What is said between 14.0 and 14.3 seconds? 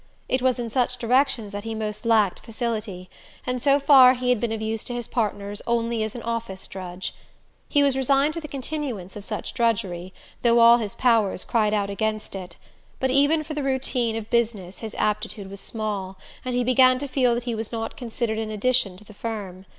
of